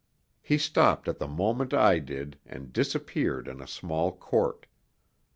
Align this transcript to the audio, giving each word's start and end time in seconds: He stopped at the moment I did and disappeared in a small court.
He 0.41 0.57
stopped 0.57 1.07
at 1.07 1.19
the 1.19 1.27
moment 1.27 1.75
I 1.75 1.99
did 1.99 2.39
and 2.43 2.73
disappeared 2.73 3.47
in 3.47 3.61
a 3.61 3.67
small 3.67 4.11
court. 4.11 4.65